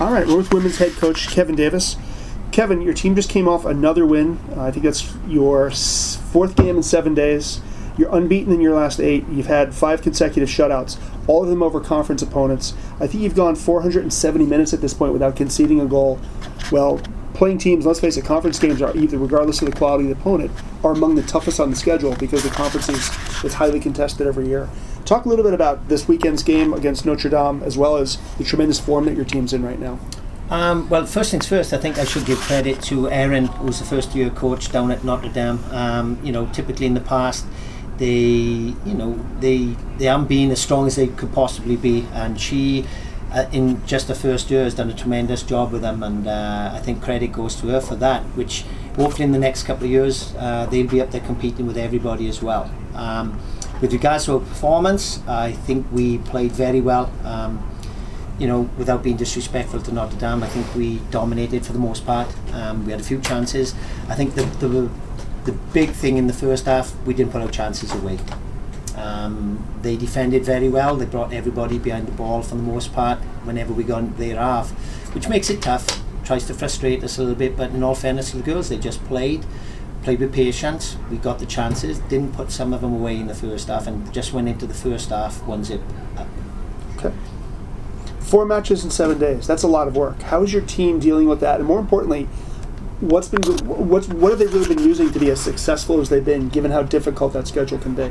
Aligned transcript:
All 0.00 0.12
right, 0.12 0.28
we're 0.28 0.36
with 0.36 0.54
women's 0.54 0.78
head 0.78 0.92
coach 0.92 1.26
Kevin 1.26 1.56
Davis. 1.56 1.96
Kevin, 2.52 2.82
your 2.82 2.94
team 2.94 3.16
just 3.16 3.28
came 3.28 3.48
off 3.48 3.64
another 3.64 4.06
win. 4.06 4.38
Uh, 4.56 4.62
I 4.62 4.70
think 4.70 4.84
that's 4.84 5.12
your 5.26 5.72
fourth 5.72 6.54
game 6.54 6.76
in 6.76 6.84
seven 6.84 7.14
days. 7.14 7.60
You're 7.96 8.14
unbeaten 8.14 8.52
in 8.52 8.60
your 8.60 8.76
last 8.76 9.00
eight. 9.00 9.26
You've 9.28 9.48
had 9.48 9.74
five 9.74 10.00
consecutive 10.00 10.48
shutouts, 10.48 11.00
all 11.26 11.42
of 11.42 11.48
them 11.48 11.64
over 11.64 11.80
conference 11.80 12.22
opponents. 12.22 12.74
I 13.00 13.08
think 13.08 13.24
you've 13.24 13.34
gone 13.34 13.56
470 13.56 14.46
minutes 14.46 14.72
at 14.72 14.80
this 14.80 14.94
point 14.94 15.14
without 15.14 15.34
conceding 15.34 15.80
a 15.80 15.86
goal. 15.86 16.20
Well, 16.70 17.00
playing 17.38 17.56
teams, 17.56 17.86
let's 17.86 18.00
face 18.00 18.16
it, 18.16 18.24
conference 18.24 18.58
games 18.58 18.82
are 18.82 18.94
either, 18.96 19.16
regardless 19.16 19.62
of 19.62 19.70
the 19.70 19.76
quality 19.76 20.10
of 20.10 20.16
the 20.16 20.20
opponent, 20.20 20.50
are 20.82 20.90
among 20.90 21.14
the 21.14 21.22
toughest 21.22 21.60
on 21.60 21.70
the 21.70 21.76
schedule 21.76 22.14
because 22.16 22.42
the 22.42 22.50
conference 22.50 22.88
is, 22.88 23.44
is 23.44 23.54
highly 23.54 23.78
contested 23.78 24.26
every 24.26 24.48
year. 24.48 24.68
Talk 25.04 25.24
a 25.24 25.28
little 25.28 25.44
bit 25.44 25.54
about 25.54 25.88
this 25.88 26.08
weekend's 26.08 26.42
game 26.42 26.74
against 26.74 27.06
Notre 27.06 27.30
Dame, 27.30 27.62
as 27.62 27.78
well 27.78 27.96
as 27.96 28.18
the 28.38 28.44
tremendous 28.44 28.80
form 28.80 29.04
that 29.04 29.14
your 29.14 29.24
team's 29.24 29.52
in 29.52 29.64
right 29.64 29.78
now. 29.78 30.00
Um, 30.50 30.88
well, 30.88 31.06
first 31.06 31.30
things 31.30 31.46
first, 31.46 31.72
I 31.72 31.78
think 31.78 31.96
I 31.96 32.04
should 32.04 32.26
give 32.26 32.38
credit 32.38 32.82
to 32.84 33.08
Erin, 33.08 33.46
who's 33.46 33.78
the 33.78 33.84
first 33.84 34.14
year 34.16 34.30
coach 34.30 34.72
down 34.72 34.90
at 34.90 35.04
Notre 35.04 35.28
Dame. 35.28 35.60
Um, 35.70 36.18
you 36.24 36.32
know, 36.32 36.46
typically 36.52 36.86
in 36.86 36.94
the 36.94 37.00
past, 37.00 37.46
they, 37.98 38.06
you 38.06 38.94
know, 38.94 39.18
they 39.38 39.76
they 39.98 40.06
haven't 40.06 40.28
been 40.28 40.50
as 40.50 40.60
strong 40.60 40.86
as 40.86 40.96
they 40.96 41.06
could 41.06 41.32
possibly 41.32 41.76
be, 41.76 42.06
and 42.14 42.40
she, 42.40 42.84
in 43.52 43.84
just 43.86 44.08
the 44.08 44.14
first 44.14 44.50
year, 44.50 44.64
has 44.64 44.74
done 44.74 44.90
a 44.90 44.94
tremendous 44.94 45.42
job 45.42 45.72
with 45.72 45.82
them, 45.82 46.02
and 46.02 46.26
uh, 46.26 46.70
I 46.72 46.78
think 46.80 47.02
credit 47.02 47.32
goes 47.32 47.56
to 47.56 47.68
her 47.68 47.80
for 47.80 47.96
that. 47.96 48.22
Which 48.36 48.64
hopefully 48.96 49.24
in 49.24 49.32
the 49.32 49.38
next 49.38 49.64
couple 49.64 49.84
of 49.84 49.90
years, 49.90 50.34
uh, 50.38 50.66
they'll 50.66 50.86
be 50.86 51.00
up 51.00 51.10
there 51.10 51.20
competing 51.20 51.66
with 51.66 51.76
everybody 51.76 52.28
as 52.28 52.42
well. 52.42 52.70
Um, 52.94 53.38
with 53.80 53.92
regards 53.92 54.24
to 54.24 54.34
our 54.34 54.40
performance, 54.40 55.20
I 55.28 55.52
think 55.52 55.86
we 55.92 56.18
played 56.18 56.52
very 56.52 56.80
well. 56.80 57.12
Um, 57.24 57.64
you 58.38 58.46
know, 58.46 58.70
without 58.78 59.02
being 59.02 59.16
disrespectful 59.16 59.82
to 59.82 59.92
Notre 59.92 60.16
Dame, 60.16 60.42
I 60.42 60.48
think 60.48 60.72
we 60.74 60.98
dominated 61.10 61.66
for 61.66 61.72
the 61.72 61.78
most 61.78 62.06
part. 62.06 62.28
Um, 62.54 62.86
we 62.86 62.92
had 62.92 63.00
a 63.00 63.04
few 63.04 63.20
chances. 63.20 63.74
I 64.08 64.14
think 64.14 64.34
the, 64.34 64.44
the 64.64 64.88
the 65.44 65.52
big 65.72 65.90
thing 65.90 66.18
in 66.18 66.26
the 66.26 66.32
first 66.34 66.66
half, 66.66 66.94
we 67.06 67.14
didn't 67.14 67.32
put 67.32 67.40
our 67.40 67.50
chances 67.50 67.92
away. 67.94 68.18
Um, 69.18 69.64
they 69.82 69.96
defended 69.96 70.44
very 70.44 70.68
well. 70.68 70.96
They 70.96 71.06
brought 71.06 71.32
everybody 71.32 71.78
behind 71.78 72.06
the 72.06 72.12
ball 72.12 72.42
for 72.42 72.54
the 72.54 72.62
most 72.62 72.92
part 72.92 73.18
whenever 73.44 73.72
we 73.72 73.84
got 73.84 74.16
their 74.16 74.36
half, 74.36 74.70
which 75.14 75.28
makes 75.28 75.50
it 75.50 75.60
tough. 75.60 76.02
Tries 76.24 76.46
to 76.46 76.54
frustrate 76.54 77.02
us 77.02 77.18
a 77.18 77.22
little 77.22 77.34
bit, 77.34 77.56
but 77.56 77.70
in 77.70 77.82
all 77.82 77.94
fairness 77.94 78.30
to 78.30 78.36
the 78.36 78.42
girls, 78.42 78.68
they 78.68 78.76
just 78.76 79.02
played, 79.04 79.46
played 80.02 80.20
with 80.20 80.32
patience. 80.32 80.96
We 81.10 81.16
got 81.16 81.38
the 81.38 81.46
chances, 81.46 81.98
didn't 82.00 82.34
put 82.34 82.52
some 82.52 82.72
of 82.72 82.82
them 82.82 82.92
away 82.92 83.16
in 83.16 83.26
the 83.26 83.34
first 83.34 83.68
half, 83.68 83.86
and 83.86 84.12
just 84.12 84.32
went 84.32 84.48
into 84.48 84.66
the 84.66 84.74
first 84.74 85.08
half 85.08 85.42
one 85.44 85.64
zip 85.64 85.80
up. 86.16 86.28
Okay. 86.96 87.14
Four 88.20 88.44
matches 88.44 88.84
in 88.84 88.90
seven 88.90 89.18
days. 89.18 89.46
That's 89.46 89.62
a 89.62 89.68
lot 89.68 89.88
of 89.88 89.96
work. 89.96 90.20
How 90.22 90.42
is 90.42 90.52
your 90.52 90.62
team 90.62 90.98
dealing 90.98 91.28
with 91.28 91.40
that? 91.40 91.60
And 91.60 91.66
more 91.66 91.80
importantly, 91.80 92.28
what's 93.00 93.28
been 93.28 93.42
what's 93.66 94.08
what 94.08 94.30
have 94.30 94.38
they 94.38 94.46
really 94.46 94.74
been 94.74 94.84
using 94.84 95.10
to 95.12 95.18
be 95.18 95.30
as 95.30 95.40
successful 95.40 96.00
as 96.00 96.10
they've 96.10 96.24
been, 96.24 96.50
given 96.50 96.70
how 96.70 96.82
difficult 96.82 97.32
that 97.32 97.48
schedule 97.48 97.78
can 97.78 97.94
be? 97.94 98.10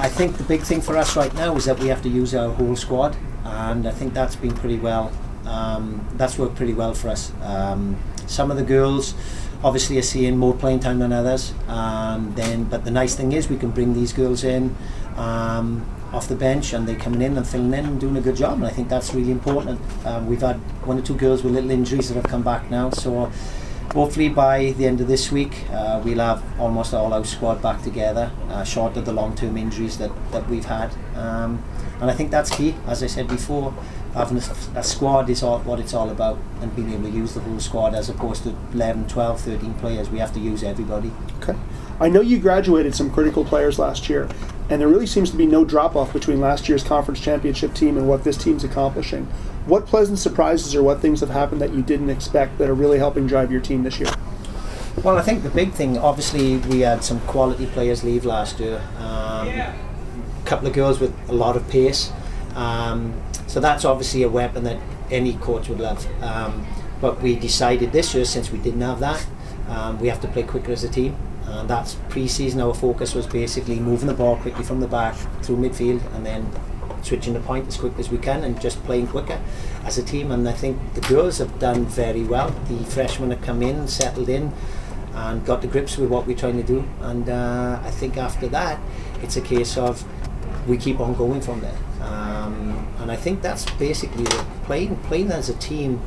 I 0.00 0.08
think 0.08 0.38
the 0.38 0.44
big 0.44 0.62
thing 0.62 0.80
for 0.80 0.96
us 0.96 1.14
right 1.14 1.32
now 1.34 1.54
is 1.56 1.66
that 1.66 1.78
we 1.78 1.88
have 1.88 2.00
to 2.04 2.08
use 2.08 2.34
our 2.34 2.48
whole 2.54 2.74
squad, 2.74 3.14
and 3.44 3.86
I 3.86 3.90
think 3.90 4.14
that's 4.14 4.34
been 4.34 4.54
pretty 4.54 4.78
well. 4.78 5.12
Um, 5.44 6.08
that's 6.14 6.38
worked 6.38 6.56
pretty 6.56 6.72
well 6.72 6.94
for 6.94 7.10
us. 7.10 7.32
Um, 7.42 7.98
some 8.26 8.50
of 8.50 8.56
the 8.56 8.62
girls 8.62 9.14
obviously 9.62 9.98
are 9.98 10.02
seeing 10.02 10.38
more 10.38 10.54
playing 10.54 10.80
time 10.80 11.00
than 11.00 11.12
others, 11.12 11.52
and 11.68 12.34
then 12.34 12.64
but 12.64 12.86
the 12.86 12.90
nice 12.90 13.14
thing 13.14 13.32
is 13.32 13.50
we 13.50 13.58
can 13.58 13.72
bring 13.72 13.92
these 13.92 14.14
girls 14.14 14.42
in 14.42 14.74
um, 15.16 15.84
off 16.14 16.28
the 16.28 16.34
bench, 16.34 16.72
and 16.72 16.88
they're 16.88 16.96
coming 16.96 17.20
in 17.20 17.36
and 17.36 17.46
filling 17.46 17.74
in 17.74 17.84
and 17.84 18.00
doing 18.00 18.16
a 18.16 18.22
good 18.22 18.36
job, 18.36 18.54
and 18.54 18.64
I 18.64 18.70
think 18.70 18.88
that's 18.88 19.12
really 19.12 19.32
important. 19.32 19.78
Um, 20.06 20.26
we've 20.26 20.40
had 20.40 20.56
one 20.86 20.98
or 20.98 21.02
two 21.02 21.14
girls 21.14 21.44
with 21.44 21.52
little 21.52 21.70
injuries 21.70 22.08
that 22.08 22.14
have 22.14 22.24
come 22.24 22.42
back 22.42 22.70
now, 22.70 22.88
so 22.88 23.30
hopefully 23.92 24.28
by 24.28 24.72
the 24.78 24.86
end 24.86 25.00
of 25.00 25.08
this 25.08 25.32
week 25.32 25.68
uh, 25.70 26.00
we'll 26.04 26.18
have 26.18 26.42
almost 26.60 26.94
all 26.94 27.12
our 27.12 27.24
squad 27.24 27.60
back 27.60 27.82
together 27.82 28.30
uh, 28.48 28.62
short 28.62 28.96
of 28.96 29.04
the 29.04 29.12
long-term 29.12 29.56
injuries 29.56 29.98
that, 29.98 30.10
that 30.30 30.48
we've 30.48 30.64
had. 30.64 30.94
Um, 31.16 31.62
and 32.00 32.10
I 32.10 32.14
think 32.14 32.30
that's 32.30 32.50
key. 32.50 32.74
As 32.86 33.02
I 33.02 33.08
said 33.08 33.28
before 33.28 33.74
having 34.14 34.38
a, 34.38 34.78
a, 34.78 34.82
squad 34.82 35.28
is 35.28 35.42
all, 35.42 35.58
what 35.60 35.78
it's 35.78 35.94
all 35.94 36.10
about 36.10 36.38
and 36.60 36.74
being 36.74 36.92
able 36.92 37.04
to 37.04 37.10
use 37.10 37.34
the 37.34 37.40
whole 37.40 37.60
squad 37.60 37.94
as 37.94 38.08
opposed 38.08 38.42
to 38.44 38.56
11 38.72 39.06
12 39.08 39.40
13 39.40 39.74
players 39.74 40.08
we 40.08 40.18
have 40.18 40.32
to 40.34 40.40
use 40.40 40.62
everybody. 40.62 41.12
Okay. 41.40 41.58
I 42.00 42.08
know 42.08 42.20
you 42.20 42.38
graduated 42.38 42.94
some 42.94 43.10
critical 43.10 43.44
players 43.44 43.78
last 43.78 44.08
year 44.08 44.28
and 44.70 44.80
there 44.80 44.88
really 44.88 45.06
seems 45.06 45.30
to 45.30 45.36
be 45.36 45.46
no 45.46 45.64
drop 45.64 45.96
off 45.96 46.12
between 46.12 46.40
last 46.40 46.68
year's 46.68 46.84
conference 46.84 47.20
championship 47.20 47.74
team 47.74 47.98
and 47.98 48.08
what 48.08 48.24
this 48.24 48.36
team's 48.36 48.64
accomplishing 48.64 49.28
what 49.66 49.86
pleasant 49.86 50.18
surprises 50.18 50.74
or 50.74 50.82
what 50.82 51.00
things 51.00 51.20
have 51.20 51.30
happened 51.30 51.60
that 51.60 51.72
you 51.74 51.82
didn't 51.82 52.10
expect 52.10 52.58
that 52.58 52.68
are 52.68 52.74
really 52.74 52.98
helping 52.98 53.26
drive 53.26 53.52
your 53.52 53.60
team 53.60 53.82
this 53.82 54.00
year? 54.00 54.10
Well, 55.04 55.16
I 55.16 55.22
think 55.22 55.42
the 55.42 55.50
big 55.50 55.72
thing, 55.72 55.96
obviously, 55.98 56.56
we 56.56 56.80
had 56.80 57.04
some 57.04 57.20
quality 57.20 57.66
players 57.66 58.02
leave 58.02 58.24
last 58.24 58.58
year. 58.58 58.82
Um, 58.98 59.48
a 59.48 59.74
couple 60.44 60.66
of 60.66 60.72
girls 60.72 60.98
with 60.98 61.14
a 61.28 61.32
lot 61.32 61.56
of 61.56 61.68
pace. 61.68 62.10
Um, 62.54 63.20
so 63.46 63.60
that's 63.60 63.84
obviously 63.84 64.22
a 64.22 64.28
weapon 64.28 64.64
that 64.64 64.78
any 65.10 65.34
coach 65.34 65.68
would 65.68 65.80
love. 65.80 66.06
Um, 66.22 66.66
but 67.00 67.22
we 67.22 67.36
decided 67.36 67.92
this 67.92 68.14
year, 68.14 68.24
since 68.24 68.50
we 68.50 68.58
didn't 68.58 68.80
have 68.80 69.00
that, 69.00 69.26
um, 69.68 70.00
we 70.00 70.08
have 70.08 70.20
to 70.22 70.28
play 70.28 70.42
quicker 70.42 70.72
as 70.72 70.84
a 70.84 70.88
team. 70.88 71.16
And 71.50 71.68
that's 71.68 71.94
pre-season. 72.08 72.60
Our 72.60 72.74
focus 72.74 73.14
was 73.14 73.26
basically 73.26 73.78
moving 73.80 74.06
the 74.06 74.14
ball 74.14 74.36
quickly 74.36 74.64
from 74.64 74.80
the 74.80 74.86
back 74.86 75.16
through 75.42 75.56
midfield, 75.56 76.00
and 76.14 76.24
then 76.24 76.50
switching 77.02 77.34
the 77.34 77.40
point 77.40 77.66
as 77.66 77.76
quick 77.76 77.98
as 77.98 78.10
we 78.10 78.18
can 78.18 78.44
and 78.44 78.60
just 78.60 78.82
playing 78.84 79.06
quicker 79.08 79.40
as 79.84 79.98
a 79.98 80.02
team. 80.02 80.30
And 80.30 80.48
I 80.48 80.52
think 80.52 80.78
the 80.94 81.00
girls 81.02 81.38
have 81.38 81.58
done 81.58 81.86
very 81.86 82.24
well. 82.24 82.50
The 82.68 82.84
freshmen 82.84 83.30
have 83.30 83.42
come 83.42 83.62
in, 83.62 83.88
settled 83.88 84.28
in, 84.28 84.52
and 85.14 85.44
got 85.44 85.62
to 85.62 85.68
grips 85.68 85.96
with 85.96 86.10
what 86.10 86.26
we're 86.26 86.36
trying 86.36 86.56
to 86.56 86.62
do. 86.62 86.84
And 87.00 87.28
uh, 87.28 87.80
I 87.82 87.90
think 87.90 88.16
after 88.16 88.46
that, 88.48 88.80
it's 89.22 89.36
a 89.36 89.40
case 89.40 89.76
of 89.76 90.04
we 90.68 90.76
keep 90.76 91.00
on 91.00 91.14
going 91.14 91.40
from 91.40 91.60
there. 91.60 91.78
Um, 92.02 92.86
and 92.98 93.10
I 93.10 93.16
think 93.16 93.42
that's 93.42 93.64
basically 93.72 94.24
it. 94.24 94.44
playing 94.64 94.96
playing 95.04 95.30
as 95.32 95.48
a 95.48 95.54
team 95.54 96.00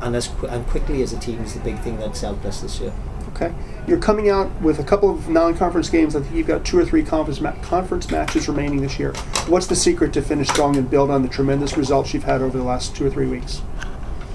and 0.00 0.14
as 0.14 0.28
qu- 0.28 0.46
and 0.46 0.66
quickly 0.66 1.02
as 1.02 1.12
a 1.12 1.18
team 1.18 1.40
is 1.40 1.54
the 1.54 1.60
big 1.60 1.78
thing 1.80 1.98
that's 1.98 2.20
helped 2.20 2.44
us 2.44 2.60
this 2.60 2.80
year. 2.80 2.92
Okay. 3.40 3.54
You're 3.86 3.98
coming 3.98 4.28
out 4.28 4.50
with 4.60 4.78
a 4.80 4.84
couple 4.84 5.10
of 5.10 5.28
non-conference 5.28 5.88
games. 5.88 6.14
I 6.14 6.20
think 6.20 6.34
you've 6.34 6.46
got 6.46 6.64
two 6.64 6.78
or 6.78 6.84
three 6.84 7.02
conference 7.02 7.40
ma- 7.40 7.52
conference 7.62 8.10
matches 8.10 8.48
remaining 8.48 8.82
this 8.82 8.98
year. 8.98 9.12
What's 9.46 9.66
the 9.66 9.76
secret 9.76 10.12
to 10.12 10.22
finish 10.22 10.48
strong 10.48 10.76
and 10.76 10.90
build 10.90 11.10
on 11.10 11.22
the 11.22 11.28
tremendous 11.28 11.76
results 11.76 12.12
you've 12.12 12.24
had 12.24 12.42
over 12.42 12.58
the 12.58 12.64
last 12.64 12.94
two 12.94 13.06
or 13.06 13.10
three 13.10 13.26
weeks? 13.26 13.62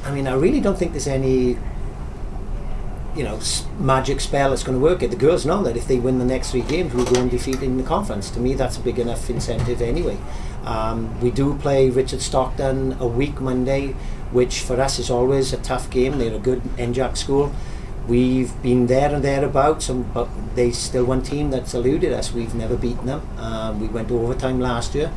I 0.03 0.11
mean, 0.11 0.27
I 0.27 0.33
really 0.33 0.59
don't 0.59 0.77
think 0.77 0.91
there's 0.93 1.07
any, 1.07 1.57
you 3.15 3.23
know, 3.23 3.39
magic 3.77 4.21
spell 4.21 4.49
that's 4.49 4.63
going 4.63 4.77
to 4.77 4.83
work 4.83 5.03
it. 5.03 5.11
The 5.11 5.17
girls 5.17 5.45
know 5.45 5.61
that 5.63 5.77
if 5.77 5.87
they 5.87 5.99
win 5.99 6.17
the 6.17 6.25
next 6.25 6.51
three 6.51 6.61
games, 6.61 6.95
we'll 6.95 7.05
go 7.05 7.21
undefeated 7.21 7.63
in 7.63 7.77
the 7.77 7.83
conference. 7.83 8.31
To 8.31 8.39
me, 8.39 8.55
that's 8.55 8.77
a 8.77 8.81
big 8.81 8.97
enough 8.97 9.29
incentive 9.29 9.83
anyway. 9.83 10.17
Um, 10.63 11.19
we 11.21 11.29
do 11.29 11.55
play 11.57 11.91
Richard 11.91 12.21
Stockton 12.21 12.97
a 12.99 13.05
week 13.05 13.39
Monday, 13.39 13.89
which 14.31 14.61
for 14.61 14.81
us 14.81 14.97
is 14.97 15.11
always 15.11 15.53
a 15.53 15.57
tough 15.57 15.91
game. 15.91 16.17
They're 16.17 16.33
a 16.33 16.39
good 16.39 16.63
NJAC 16.77 17.17
school. 17.17 17.53
We've 18.07 18.61
been 18.61 18.85
there 18.85 19.13
and 19.13 19.23
thereabouts, 19.23 19.89
and, 19.89 20.13
but 20.13 20.29
they 20.55 20.71
still 20.71 21.05
one 21.05 21.23
team 21.23 21.49
that's 21.49 21.73
eluded 21.73 22.13
us. 22.13 22.31
We've 22.31 22.53
never 22.53 22.77
beaten 22.77 23.07
them. 23.07 23.27
Um, 23.37 23.79
we 23.79 23.87
went 23.87 24.09
to 24.09 24.19
overtime 24.19 24.59
last 24.59 24.93
year, 24.93 25.11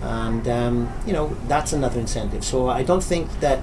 and 0.00 0.48
um, 0.48 0.92
you 1.06 1.12
know 1.12 1.36
that's 1.48 1.72
another 1.74 2.00
incentive. 2.00 2.44
So 2.44 2.70
I 2.70 2.82
don't 2.82 3.04
think 3.04 3.40
that 3.40 3.60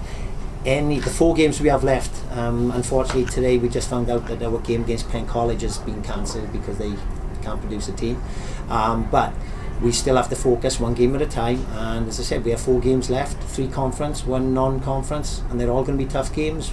any 0.66 1.00
the 1.00 1.10
four 1.10 1.34
games 1.34 1.60
we 1.60 1.70
have 1.70 1.84
left. 1.84 2.12
Um, 2.38 2.72
unfortunately, 2.72 3.26
today 3.26 3.58
we 3.58 3.68
just 3.68 3.90
found 3.90 4.10
out 4.12 4.28
that 4.28 4.44
our 4.44 4.60
game 4.60 4.84
against 4.84 5.10
Penn 5.10 5.26
College 5.26 5.62
has 5.62 5.80
been 5.80 6.04
cancelled 6.04 6.52
because 6.54 6.78
they 6.78 6.94
can't 7.42 7.60
produce 7.60 7.88
a 7.88 7.94
team. 7.94 8.22
Um, 8.70 9.10
but 9.10 9.34
we 9.82 9.92
still 9.92 10.18
have 10.18 10.30
to 10.30 10.36
focus 10.36 10.80
one 10.80 10.94
game 10.94 11.16
at 11.16 11.22
a 11.22 11.28
time. 11.28 11.66
And 11.72 12.08
as 12.08 12.20
I 12.20 12.24
said, 12.24 12.44
we 12.44 12.52
have 12.52 12.62
four 12.62 12.80
games 12.80 13.10
left: 13.10 13.42
three 13.44 13.68
conference, 13.68 14.24
one 14.24 14.54
non-conference, 14.54 15.42
and 15.50 15.60
they're 15.60 15.72
all 15.72 15.84
going 15.84 15.98
to 15.98 16.04
be 16.04 16.10
tough 16.10 16.32
games. 16.34 16.72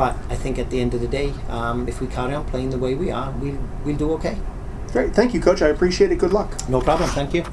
But 0.00 0.16
I 0.30 0.34
think 0.34 0.58
at 0.58 0.70
the 0.70 0.80
end 0.80 0.94
of 0.94 1.02
the 1.02 1.08
day, 1.08 1.30
um, 1.50 1.86
if 1.86 2.00
we 2.00 2.06
carry 2.06 2.32
on 2.32 2.46
playing 2.46 2.70
the 2.70 2.78
way 2.78 2.94
we 2.94 3.10
are, 3.10 3.30
we'll, 3.32 3.58
we'll 3.84 3.98
do 3.98 4.12
okay. 4.12 4.38
Great. 4.92 5.14
Thank 5.14 5.34
you, 5.34 5.42
Coach. 5.42 5.60
I 5.60 5.68
appreciate 5.68 6.10
it. 6.10 6.16
Good 6.16 6.32
luck. 6.32 6.50
No 6.70 6.80
problem. 6.80 7.10
Thank 7.10 7.34
you. 7.34 7.44